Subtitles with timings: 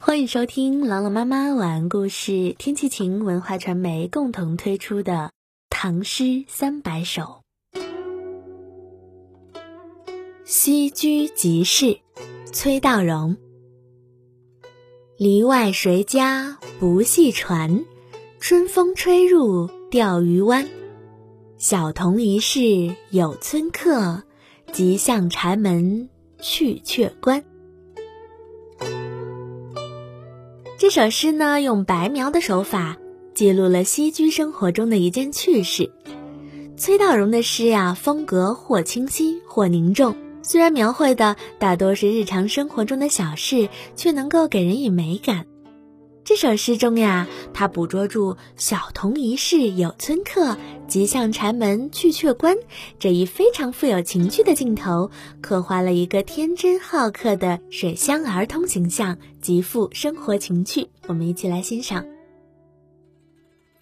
[0.00, 5.12] 欢迎收听朗朗妈妈晚安故事，天气晴文化传媒共同推出的
[5.70, 7.42] 《唐诗三百首》。
[10.44, 11.98] 西居即市，
[12.52, 13.36] 崔道融。
[15.16, 17.84] 篱外谁家不系船？
[18.38, 20.68] 春风吹入钓鱼湾。
[21.56, 24.22] 小童一世有村客，
[24.72, 26.08] 即向柴门
[26.40, 27.44] 去却关。
[30.78, 32.96] 这首诗呢，用白描的手法
[33.34, 35.90] 记录了西居生活中的一件趣事。
[36.76, 45.44] 崔道融的诗呀，风格或清新或凝重，虽然描绘的大多是日常生活中的小事，却能够给人以美感。
[46.28, 52.54] 这首诗中呀，他捕捉住“小童一世有村客，即向柴门去却关”
[53.00, 55.10] 这一非常富有情趣的镜头，
[55.40, 60.86] 刻画了一个天真好客的水乡儿童形象，极富生活情趣。
[61.06, 62.04] 我们一起来欣赏：“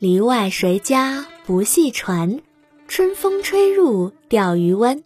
[0.00, 2.40] 篱外谁家不系船？
[2.88, 5.04] 春风吹入钓鱼湾。”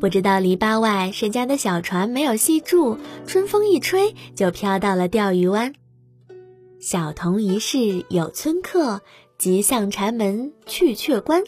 [0.00, 5.72] 不知道篱笆外谁家的小船没有系住，春风一吹就飘到了钓鱼湾。
[6.86, 9.00] 小童一世有村客，
[9.38, 11.42] 即向柴门去却关。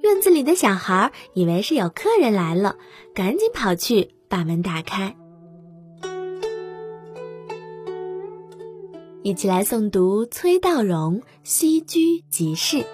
[0.00, 2.76] 院子里的小孩以为是有客人来了，
[3.14, 5.16] 赶紧跑去把门打开。
[9.22, 12.78] 一起来诵读崔道融《西居即市》。《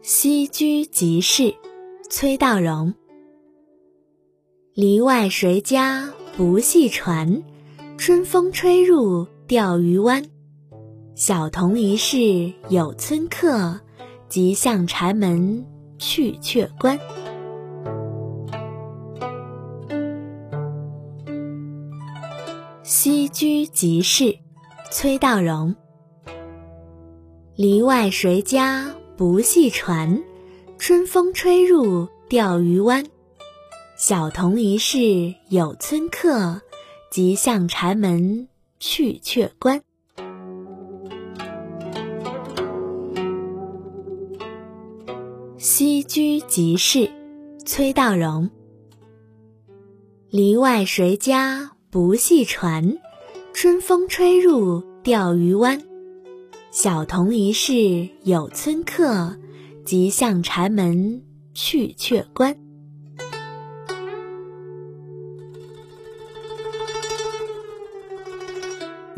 [0.00, 1.42] 西居即市》，
[2.08, 2.94] 崔道融。
[4.76, 7.42] 篱外谁家不系船？
[7.96, 10.22] 春风吹入钓鱼湾。
[11.14, 13.80] 小童一世有村客，
[14.28, 15.64] 即向柴门
[15.96, 17.00] 去却关。
[22.82, 24.36] 西居即市，
[24.90, 25.74] 崔道融。
[27.54, 30.22] 篱外谁家不系船？
[30.76, 33.02] 春风吹入钓鱼湾。
[33.98, 36.60] 小童一世有村客，
[37.10, 38.46] 即向柴门
[38.78, 39.82] 去却关。
[45.56, 47.10] 西居即市，
[47.64, 48.50] 崔道融。
[50.28, 52.98] 篱外谁家不系船？
[53.54, 55.80] 春风吹入钓鱼湾。
[56.70, 59.38] 小童一世有村客，
[59.86, 61.22] 即向柴门
[61.54, 62.54] 去却关。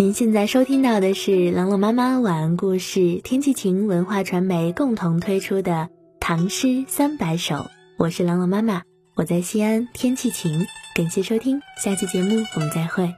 [0.01, 5.73] 您现在收听到的是朗朗妈妈晚安故事，天气晴文化传媒共同推出的
[6.21, 7.57] 《唐诗三百首》，
[7.97, 8.83] 我是朗朗妈妈，
[9.17, 10.65] 我在西安，天气晴，
[10.95, 13.13] 感谢收听，下期节目我们再会。